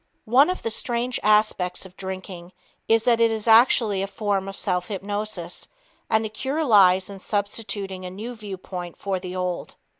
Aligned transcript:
One 0.25 0.49
of 0.49 0.63
the 0.63 0.71
strange 0.71 1.19
aspects 1.21 1.85
of 1.85 1.95
drinking 1.95 2.53
is 2.89 3.03
that 3.03 3.21
it 3.21 3.29
is 3.29 3.47
actually 3.47 4.01
a 4.01 4.07
form 4.07 4.47
of 4.47 4.55
self 4.59 4.87
hypnosis, 4.87 5.67
and 6.09 6.25
the 6.25 6.29
cure 6.29 6.65
lies 6.65 7.07
in 7.07 7.19
substituting 7.19 8.03
a 8.03 8.09
new 8.09 8.33
viewpoint 8.33 8.97
for 8.97 9.19
the 9.19 9.35
old. 9.35 9.75